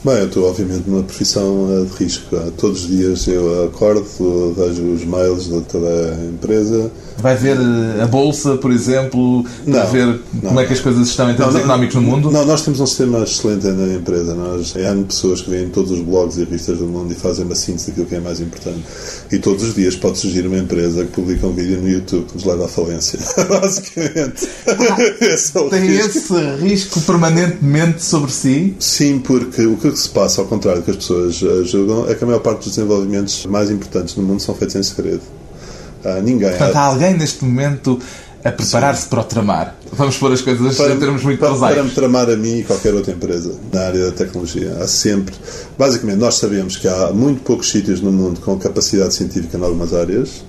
[0.04, 2.36] Bem, eu estou obviamente numa profissão eh, de risco.
[2.58, 4.04] Todos os dias eu acordo,
[4.54, 6.92] vejo os mails de toda a empresa.
[7.16, 11.08] Vai ver eh, a Bolsa, por exemplo, para ver não, como é que as coisas
[11.08, 12.30] estão em termos não, económicos no mundo?
[12.30, 14.34] Não, nós temos um sistema excelente na empresa.
[14.34, 17.54] Nós, há pessoas que vêm todos os blogs e revistas do mundo e fazem uma
[17.54, 18.82] síntese daquilo que é mais importante.
[19.32, 22.34] E todos os dias pode surgir uma empresa que publica um vídeo no YouTube que
[22.34, 23.18] nos leva à falência.
[23.48, 24.48] Basicamente.
[25.22, 26.18] esse é Tem risco.
[26.18, 28.76] esse risco permanentemente sobre si?
[28.78, 32.08] Sim, porque o que que se passa, ao contrário do que as pessoas uh, julgam,
[32.08, 35.22] é que a maior parte dos desenvolvimentos mais importantes no mundo são feitos em segredo.
[36.04, 36.50] Uh, ninguém.
[36.50, 37.98] Portanto, há alguém neste momento
[38.44, 39.74] a preparar-se para o tramar.
[39.90, 42.64] Vamos pôr as coisas para, em termos muito para, para me tramar a mim e
[42.64, 44.76] qualquer outra empresa na área da tecnologia.
[44.80, 45.34] Há sempre.
[45.78, 49.94] Basicamente, nós sabemos que há muito poucos sítios no mundo com capacidade científica em algumas
[49.94, 50.44] áreas,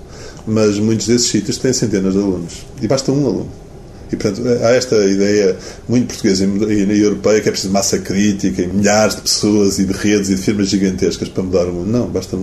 [0.45, 2.65] mas muitos desses sítios têm centenas de alunos.
[2.81, 3.64] E basta um aluno.
[4.11, 5.55] E, portanto, há esta ideia
[5.87, 9.93] muito portuguesa e europeia que é preciso massa crítica e milhares de pessoas e de
[9.93, 11.91] redes e de firmas gigantescas para mudar o mundo.
[11.91, 12.37] Não, basta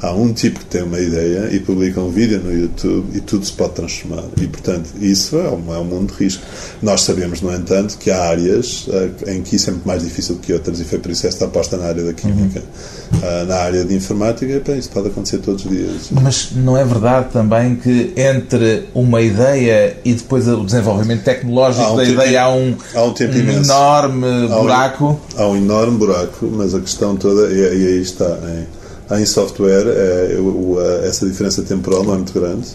[0.00, 3.44] há um tipo que tem uma ideia e publica um vídeo no YouTube e tudo
[3.46, 4.24] se pode transformar.
[4.40, 6.42] E, portanto, isso é um, é um mundo de risco.
[6.82, 10.36] Nós sabemos, no entanto, que há áreas uh, em que isso é muito mais difícil
[10.36, 12.60] que outras e foi por isso esta aposta na área da química.
[13.12, 13.18] Uhum.
[13.18, 16.08] Uh, na área de informática, bem, isso pode acontecer todos os dias.
[16.10, 21.96] Mas não é verdade também que entre uma ideia e depois o desenvolvimento tecnológico um
[21.96, 25.20] da ideia há um, há um, tempo enorme buraco?
[25.36, 28.64] Há um, há um enorme buraco, mas a questão toda, e, e aí está, é,
[29.10, 30.38] em software, é,
[31.06, 32.68] essa diferença temporal não é muito grande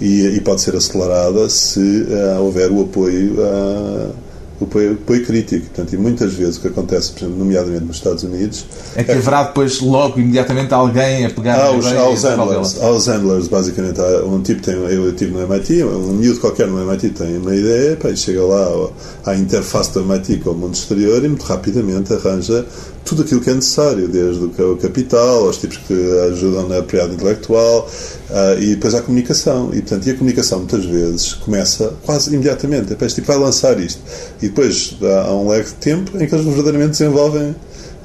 [0.00, 4.14] e, e pode ser acelerada se uh, houver o apoio, uh,
[4.58, 5.66] o apoio, apoio, crítico.
[5.66, 8.64] Portanto, e muitas vezes o que acontece, por exemplo, nomeadamente nos Estados Unidos.
[8.96, 12.80] É que é haverá depois, logo, imediatamente, alguém a pegar há os, há os handlers,
[12.80, 14.00] há os handlers, basicamente.
[14.24, 17.96] Um tipo tem, eu estive no MIT, um miúdo qualquer no MIT tem uma ideia,
[17.96, 18.88] pá, chega lá
[19.26, 22.64] à interface do MIT com o mundo exterior e muito rapidamente arranja
[23.04, 25.94] tudo aquilo que é necessário, desde o capital, aos tipos que
[26.30, 27.88] ajudam na propriedade intelectual
[28.30, 29.70] uh, e depois a comunicação.
[29.72, 32.96] E, portanto, e a comunicação muitas vezes começa quase imediatamente.
[33.00, 34.00] Este tipo vai lançar isto.
[34.40, 37.54] E depois há um lag de tempo em que eles verdadeiramente desenvolvem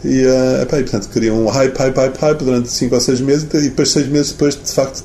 [0.06, 3.22] e, uh, epá, e portanto, criam um hype, hype, hype, hype durante 5 ou 6
[3.22, 5.04] meses e depois 6 meses depois, de facto,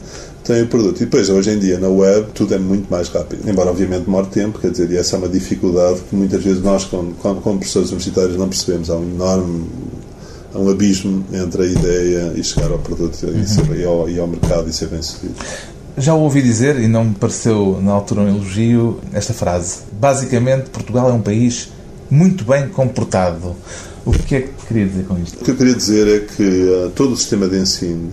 [0.50, 0.96] têm o produto.
[0.96, 3.48] E depois, hoje em dia, na web, tudo é muito mais rápido.
[3.48, 6.84] Embora, obviamente, demore tempo, quer dizer, e essa é uma dificuldade que muitas vezes nós,
[6.84, 8.90] como, como professores universitários, não percebemos.
[8.90, 9.68] Há um enorme
[10.52, 13.40] há um abismo entre a ideia e chegar ao produto uhum.
[13.40, 15.34] e, ser, e, ao, e ao mercado e ser bem sucedido.
[15.96, 19.78] Já ouvi dizer, e não me pareceu na altura um elogio, esta frase.
[19.92, 21.70] Basicamente, Portugal é um país
[22.10, 23.54] muito bem comportado.
[24.04, 25.40] O que é que queria dizer com isto?
[25.40, 28.12] O que eu queria dizer é que uh, todo o sistema de ensino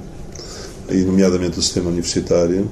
[0.89, 2.69] e nomeadamente o sistema universitário,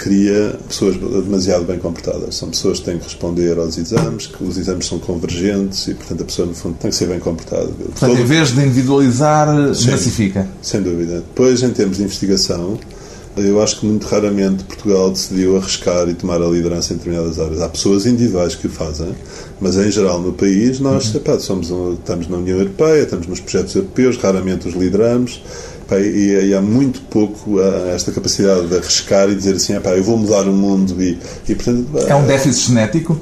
[0.00, 2.34] cria pessoas demasiado bem comportadas.
[2.34, 6.22] São pessoas que têm que responder aos exames, que os exames são convergentes e, portanto,
[6.22, 7.66] a pessoa, no fundo, tem que ser bem comportada.
[7.66, 8.18] Portanto, Todo...
[8.18, 10.48] em vez de individualizar, Sim, massifica.
[10.62, 11.16] Sem dúvida.
[11.16, 12.78] Depois, em termos de investigação,
[13.36, 17.60] eu acho que muito raramente Portugal decidiu arriscar e tomar a liderança em determinadas áreas.
[17.60, 19.14] Há pessoas individuais que o fazem,
[19.60, 21.20] mas em geral no país nós uhum.
[21.20, 25.40] epá, somos, estamos na União Europeia, estamos nos projetos europeus, raramente os lideramos
[25.98, 30.16] e, e, há muito pouco uh, esta capacidade de arriscar e dizer assim, eu vou
[30.16, 31.86] mudar o mundo e, e portanto...
[32.06, 33.20] É um déficit genético?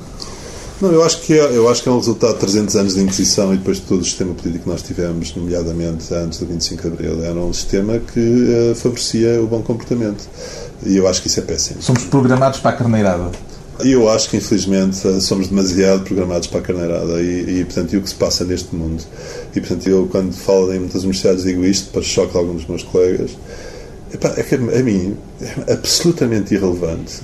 [0.81, 3.01] Não, eu acho, que é, eu acho que é um resultado de 300 anos de
[3.01, 6.83] Inquisição e depois de todo o sistema político que nós tivemos, nomeadamente antes do 25
[6.83, 7.25] de Abril.
[7.25, 10.29] Era um sistema que uh, favorecia o bom comportamento.
[10.87, 11.83] E eu acho que isso é péssimo.
[11.83, 13.33] Somos programados para a carneirada.
[13.81, 18.03] Eu acho que, infelizmente, somos demasiado programados para a carneirada e, e, portanto, e o
[18.03, 19.03] que se passa neste mundo.
[19.57, 22.67] E, portanto, eu, quando falo em muitas universidades, digo isto para choque de alguns dos
[22.67, 23.33] meus colegas.
[24.15, 25.17] Epá, é que a mim
[25.67, 27.21] é absolutamente irrelevante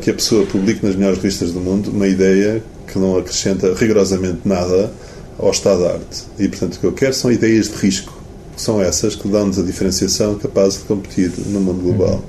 [0.00, 2.62] que a pessoa publique nas melhores revistas do mundo uma ideia
[2.94, 4.90] que não acrescenta rigorosamente nada
[5.36, 6.24] ao estado da arte.
[6.38, 8.14] E, portanto, o que eu quero são ideias de risco.
[8.56, 12.14] São essas que dão-nos a diferenciação capaz de competir no mundo global.
[12.14, 12.22] Uhum.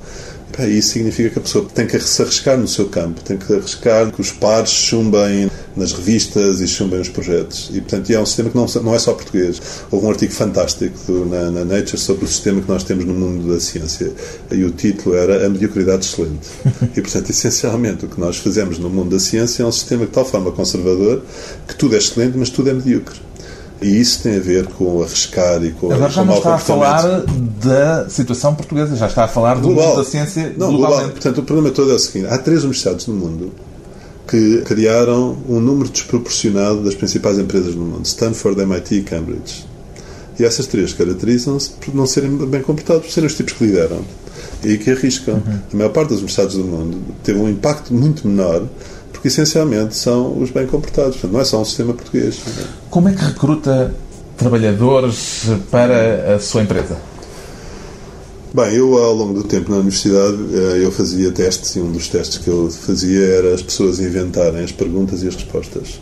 [0.68, 4.12] Isso significa que a pessoa tem que se arriscar no seu campo, tem que arriscar
[4.12, 7.70] que os pares chumbem nas revistas e chumbem os projetos.
[7.74, 9.62] E, portanto, é um sistema que não, não é só português.
[9.92, 13.54] Houve um artigo fantástico na, na, Nature sobre o sistema que nós temos no mundo
[13.54, 14.14] da ciência.
[14.50, 16.48] E o título era A Mediocridade Excelente.
[16.96, 20.12] E, portanto, essencialmente, o que nós fazemos no mundo da ciência é um sistema de
[20.12, 21.22] tal forma conservador
[21.68, 23.25] que tudo é excelente, mas tudo é medíocre.
[23.82, 27.24] E isso tem a ver com arriscar e com Agora já não está a falar
[27.62, 29.90] da situação portuguesa, já está a falar do global.
[29.90, 31.12] mundo da ciência não, globalmente.
[31.12, 33.52] Portanto, o problema todo é o seguinte: há três universidades no mundo
[34.28, 39.66] que criaram um número desproporcionado das principais empresas no mundo: Stanford, MIT e Cambridge.
[40.40, 44.02] E essas três caracterizam-se por não serem bem comportados, por serem os tipos que lideram
[44.64, 45.36] e que arriscam.
[45.36, 45.60] Uhum.
[45.74, 48.64] A maior parte das universidades do mundo teve um impacto muito menor
[49.16, 51.14] porque essencialmente são os bem comportados.
[51.14, 52.40] Portanto, não é só um sistema português.
[52.90, 53.94] Como é que recruta
[54.38, 56.98] trabalhadores para a sua empresa?
[58.54, 62.08] Bem, eu ao longo do tempo na universidade eh, eu fazia testes e um dos
[62.08, 66.00] testes que eu fazia era as pessoas inventarem as perguntas e as respostas.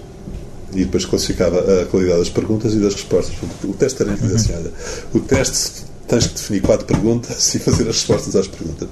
[0.72, 3.36] E depois classificava a qualidade das perguntas e das respostas.
[3.64, 4.72] O teste era influenciado.
[5.14, 8.88] O teste tens que definir quatro perguntas e fazer as respostas às perguntas.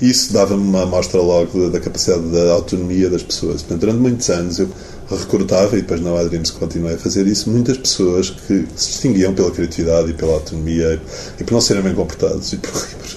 [0.00, 3.62] Isso dava-me uma amostra logo da capacidade da autonomia das pessoas.
[3.62, 4.68] Portanto, durante muitos anos eu
[5.08, 9.50] recrutava, e depois na Adrims continuei a fazer isso, muitas pessoas que se distinguiam pela
[9.50, 11.00] criatividade e pela autonomia
[11.38, 12.72] e por não serem bem comportados e por,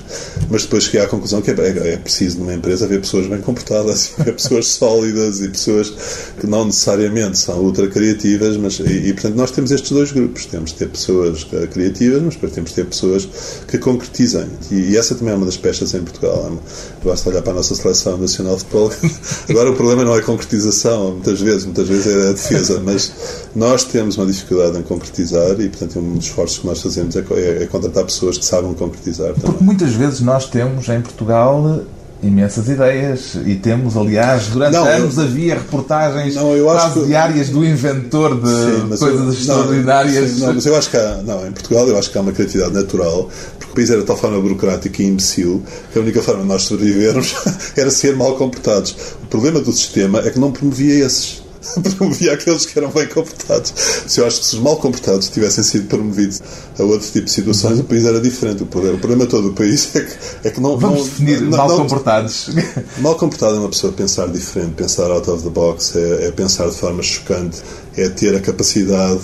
[0.50, 3.40] Mas depois cheguei à conclusão que é, é, é preciso numa empresa haver pessoas bem
[3.42, 5.94] comportadas, haver pessoas sólidas e pessoas
[6.40, 10.46] que não necessariamente são ultra criativas, mas e, e, portanto nós temos estes dois grupos.
[10.46, 13.28] Temos de ter pessoas eh, criativas, mas depois temos de ter pessoas
[13.68, 14.48] que concretizem.
[14.72, 16.60] E, e essa também é uma das peças em Portugal.
[17.04, 18.92] Basta olhar para a nossa seleção nacional de futebol.
[19.50, 23.12] Agora o problema não é a concretização, muitas vezes, muitas vezes é a defesa, mas
[23.56, 27.24] nós temos uma dificuldade em concretizar e, portanto, um dos esforços que nós fazemos é,
[27.32, 29.52] é, é contratar pessoas que sabem concretizar também.
[29.52, 31.84] Porque muitas vezes nós temos em Portugal
[32.22, 37.50] imensas ideias e temos, aliás, durante não, anos eu, havia reportagens não, quase que, diárias
[37.50, 40.32] do inventor de sim, coisas eu, extraordinárias.
[40.32, 42.22] Não, sim, não, mas eu acho que há, não, em Portugal eu acho que há
[42.22, 46.02] uma criatividade natural porque o país era de tal forma burocrático e imbecil que a
[46.02, 47.36] única forma de nós sobrevivermos
[47.78, 48.96] era ser mal comportados.
[49.24, 51.42] O problema do sistema é que não promovia esses
[51.98, 53.74] promovia aqueles que eram bem comportados.
[54.08, 56.42] Se eu acho que se os mal comportados tivessem sido promovidos
[56.78, 58.64] a outro tipo de situações, o país era diferente.
[58.64, 60.14] O problema, o problema todo do país é que,
[60.48, 60.78] é que não.
[60.78, 62.50] Vamos não, definir não, mal não, comportados.
[63.00, 66.70] Mal comportado é uma pessoa pensar diferente, pensar out of the box, é, é pensar
[66.70, 67.62] de forma chocante,
[67.96, 69.22] é ter a capacidade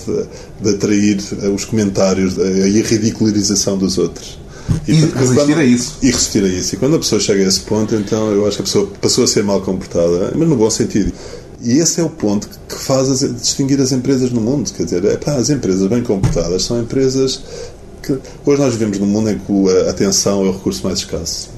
[0.61, 1.17] de atrair
[1.53, 4.39] os comentários, e a ridicularização dos outros.
[4.87, 5.97] E, e resistir quando, a isso.
[6.01, 6.75] E resistir a isso.
[6.75, 9.23] E quando a pessoa chega a esse ponto, então eu acho que a pessoa passou
[9.23, 11.11] a ser mal comportada, mas no bom sentido.
[11.61, 14.71] E esse é o ponto que faz as, distinguir as empresas no mundo.
[14.73, 17.41] Quer dizer, é, as empresas bem comportadas são empresas
[18.01, 18.17] que.
[18.45, 21.54] Hoje nós vivemos num mundo em que a atenção é o recurso mais escasso.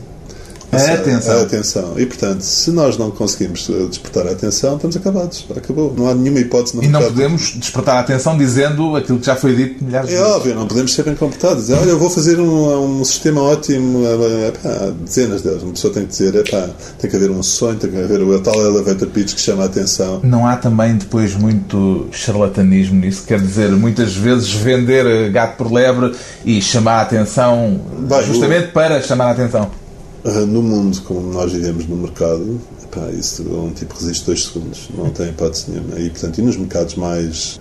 [0.72, 1.40] A atenção.
[1.40, 1.94] A atenção.
[1.98, 5.46] E, portanto, se nós não conseguimos eh, despertar a atenção, estamos acabados.
[5.56, 5.94] Acabou.
[5.96, 6.76] Não há nenhuma hipótese.
[6.76, 10.16] No e não podemos despertar a atenção dizendo aquilo que já foi dito milhares de
[10.16, 10.34] é vezes.
[10.34, 11.68] É óbvio, não podemos ser bem comportados.
[11.68, 14.06] Dizer, olha, eu vou fazer um, um sistema ótimo.
[14.06, 15.64] É, pá, dezenas deles.
[15.64, 18.22] Uma pessoa tem que dizer, é pá, tem que haver um sonho, tem que haver
[18.22, 20.20] o tal elevator pitch que chama a atenção.
[20.24, 23.24] Não há também depois muito charlatanismo nisso?
[23.26, 26.14] Quer dizer, muitas vezes vender gato por lebre
[26.46, 28.72] e chamar a atenção Bem, justamente o...
[28.72, 29.87] para chamar a atenção.
[30.30, 34.90] Ah, no mundo como nós vivemos no mercado, epá, isso um tipo resiste dois segundos,
[34.94, 35.98] não tem hipótese nenhuma.
[35.98, 37.58] E, portanto, e nos mercados mais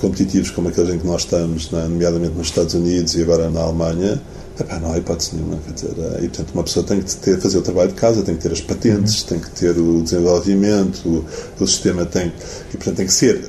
[0.00, 3.60] competitivos como aqueles em que nós estamos, né, nomeadamente nos Estados Unidos e agora na
[3.60, 4.18] Alemanha,
[4.58, 5.58] epá, não há hipótese nenhuma.
[5.58, 8.22] Quer dizer, ah, e, portanto, uma pessoa tem que ter, fazer o trabalho de casa,
[8.22, 9.28] tem que ter as patentes, uhum.
[9.28, 11.24] tem que ter o desenvolvimento, o,
[11.62, 12.32] o sistema tem.
[12.72, 13.44] E, portanto, tem que ser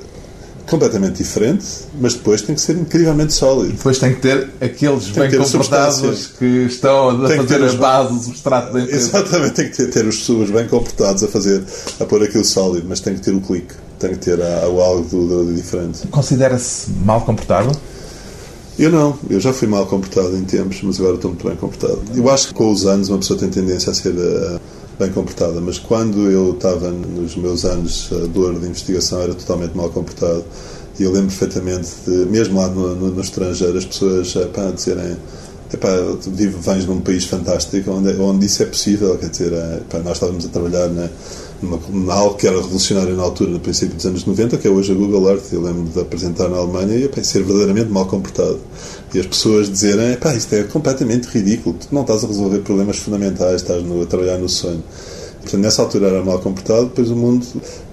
[0.67, 1.65] completamente diferente,
[1.99, 3.73] mas depois tem que ser incrivelmente sólido.
[3.73, 8.13] Depois tem que ter aqueles tem bem comportados que estão a tem fazer a base,
[8.13, 9.17] o substrato da empresa.
[9.17, 11.63] Exatamente, tem que ter, ter os pessoas bem comportados a fazer,
[11.99, 14.65] a pôr aquilo sólido, mas tem que ter o clique, tem que ter a, a,
[14.65, 16.05] algo do, do, diferente.
[16.07, 17.71] Considera-se mal comportado?
[18.77, 21.99] Eu não, eu já fui mal comportado em tempos, mas agora estou muito bem comportado.
[22.13, 24.59] Eu acho que com os anos uma pessoa tem tendência a ser uh,
[24.99, 29.75] bem comportada, mas quando eu estava nos meus anos de dor de investigação era totalmente
[29.75, 30.43] mal comportado.
[30.99, 35.15] E eu lembro perfeitamente, de, mesmo lá no, no, no estrangeiro, as pessoas pá, dizerem
[35.71, 35.89] epá,
[36.27, 40.45] vivo, vens num país fantástico onde, onde isso é possível, quer dizer, epá, nós estávamos
[40.45, 41.07] a trabalhar na,
[41.61, 44.91] numa, algo que era revolucionário na altura, no princípio dos anos 90, que é hoje
[44.91, 45.51] a Google Earth.
[45.51, 48.59] Eu lembro de apresentar na Alemanha e epá, ser verdadeiramente mal comportado.
[49.13, 52.97] E as pessoas dizerem, epá, isto é completamente ridículo, tu não estás a resolver problemas
[52.97, 54.83] fundamentais, estás no, a trabalhar no sonho.
[55.47, 57.45] Portanto, nessa altura era mal comportado, depois o mundo.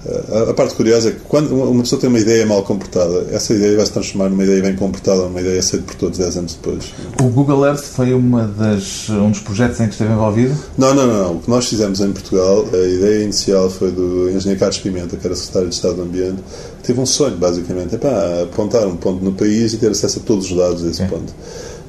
[0.04, 3.54] Eh, a, parte curiosa é que quando uma pessoa tem uma ideia mal comportada, essa
[3.54, 6.54] ideia vai se transformar numa ideia bem comportada, numa ideia aceita por todos 10 anos
[6.54, 6.92] depois.
[7.20, 10.54] O Google Earth foi uma das, um dos projetos em que esteve envolvido?
[10.76, 14.58] Não, não, não, O que nós fizemos em Portugal, a ideia inicial foi do engenheiro
[14.58, 16.42] Carlos Pimenta, que era secretário de Estado do Ambiente,
[16.82, 20.22] teve um sonho, basicamente, é para apontar um ponto no país e ter acesso a
[20.22, 21.32] todos os dados desse ponto.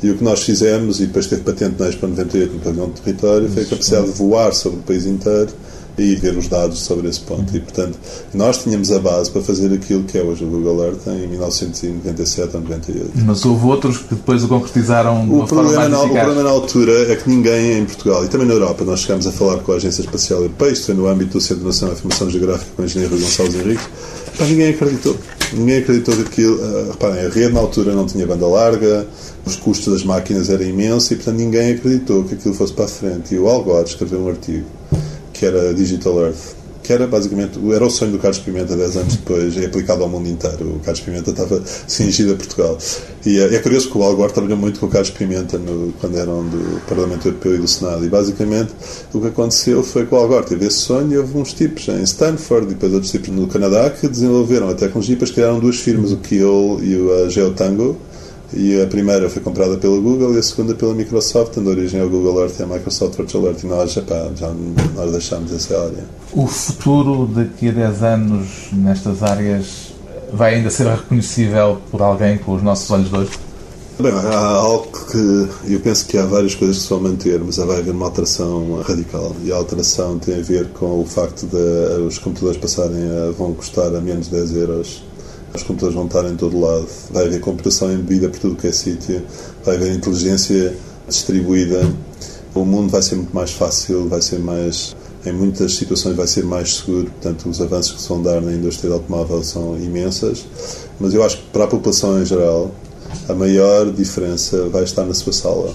[0.05, 3.01] E o que nós fizemos, e depois teve patente na Expo 98 no pavilhão de
[3.01, 5.49] território, foi a capacidade de voar sobre o país inteiro
[5.97, 7.55] e ver os dados sobre esse ponto.
[7.57, 7.97] E, portanto,
[8.31, 12.55] nós tínhamos a base para fazer aquilo que é hoje o Google Earth em 1997
[12.55, 13.11] ou 98.
[13.25, 16.09] Mas houve outros que depois o concretizaram de o uma problema forma mais na, O
[16.09, 19.31] problema na altura é que ninguém em Portugal e também na Europa, nós chegámos a
[19.31, 22.29] falar com a Agência Espacial Europeia, isto foi no âmbito do Centro Nacional de Informação
[22.29, 23.83] Geográfica com o engenheiro Gonçalves Henrique,
[24.37, 25.17] mas ninguém acreditou.
[25.55, 26.55] Ninguém acreditou que aquilo.
[26.55, 29.07] Uh, reparem, a rede na altura não tinha banda larga,
[29.45, 32.89] os custos das máquinas eram imensos e, portanto, ninguém acreditou que aquilo fosse para a
[32.89, 33.35] frente.
[33.35, 34.65] E o Al Gore escreveu um artigo
[35.33, 39.15] que era Digital Earth, que era basicamente era o sonho do Carlos Pimenta 10 anos
[39.15, 40.75] depois e aplicado ao mundo inteiro.
[40.75, 42.77] O Carlos Pimenta estava cingido a Portugal.
[43.25, 45.91] E é, é curioso que o Al Gore trabalhou muito com o Carlos Pimenta no,
[45.99, 48.05] quando eram do Parlamento Europeu e do Senado.
[48.05, 48.73] E basicamente
[49.13, 51.87] o que aconteceu foi que o Al Gore teve esse sonho e houve uns tipos
[51.87, 55.59] em Stanford e depois outros tipos no Canadá que desenvolveram a tecnologia e depois criaram
[55.59, 57.97] duas firmas, o Kiel e o Geotango
[58.53, 62.09] e a primeira foi comprada pela Google e a segunda pela Microsoft, dando origem ao
[62.09, 63.63] Google Earth e à Microsoft Virtual Earth.
[63.63, 64.51] E nós, epá, já
[64.95, 66.05] nós deixámos essa área.
[66.31, 69.93] O futuro daqui a 10 anos nestas áreas
[70.31, 73.31] vai ainda ser reconhecível por alguém com os nossos olhos de hoje?
[73.97, 77.55] Bem, há algo que eu penso que há várias coisas que se vão manter, mas
[77.55, 79.33] vai haver uma alteração radical.
[79.41, 83.53] E a alteração tem a ver com o facto de os computadores passarem a, vão
[83.53, 85.03] custar a menos de 10 euros.
[85.55, 86.87] Os computadores vão estar em todo lado.
[87.11, 89.23] Vai haver computação embebida por tudo que é sítio.
[89.63, 90.75] Vai haver inteligência
[91.07, 91.89] distribuída.
[92.53, 94.95] O mundo vai ser muito mais fácil, vai ser mais
[95.25, 98.53] em muitas situações vai ser mais seguro, portanto os avanços que se vão dar na
[98.53, 100.45] indústria do automóvel são imensas,
[100.99, 102.71] mas eu acho que para a população em geral
[103.27, 105.73] a maior diferença vai estar na sua sala.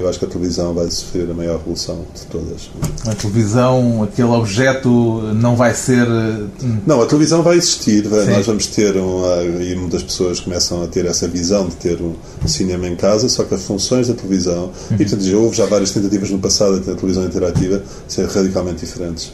[0.00, 2.70] Eu acho que a televisão vai sofrer a maior revolução de todas.
[3.06, 4.88] A televisão, aquele objeto,
[5.34, 6.08] não vai ser.
[6.08, 6.78] Hum.
[6.86, 8.08] Não, a televisão vai existir.
[8.08, 9.22] Nós vamos ter um.
[9.60, 12.14] E muitas pessoas começam a ter essa visão de ter um
[12.48, 14.70] cinema em casa, só que as funções da televisão.
[14.90, 14.94] Uhum.
[14.94, 18.26] E portanto, já houve já várias tentativas no passado de ter a televisão interativa ser
[18.26, 19.30] radicalmente diferentes.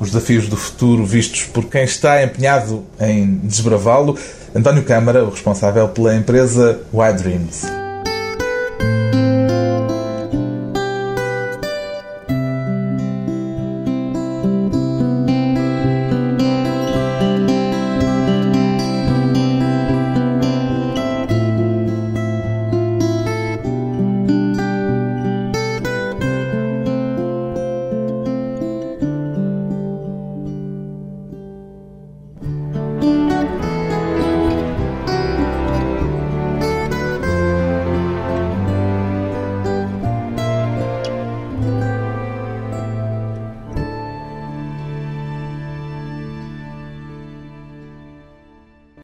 [0.00, 4.18] Os desafios do futuro vistos por quem está empenhado em desbravá-lo.
[4.54, 7.81] António Câmara, o responsável pela empresa Wide Dreams.